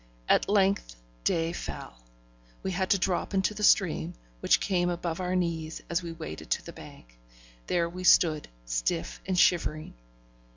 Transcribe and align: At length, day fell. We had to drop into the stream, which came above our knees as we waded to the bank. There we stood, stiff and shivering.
At 0.27 0.49
length, 0.49 0.95
day 1.23 1.53
fell. 1.53 2.01
We 2.63 2.71
had 2.71 2.89
to 2.89 2.97
drop 2.97 3.35
into 3.35 3.53
the 3.53 3.61
stream, 3.61 4.15
which 4.39 4.59
came 4.59 4.89
above 4.89 5.21
our 5.21 5.35
knees 5.35 5.83
as 5.91 6.01
we 6.01 6.11
waded 6.11 6.49
to 6.49 6.65
the 6.65 6.73
bank. 6.73 7.19
There 7.67 7.87
we 7.87 8.03
stood, 8.03 8.47
stiff 8.65 9.21
and 9.27 9.37
shivering. 9.37 9.93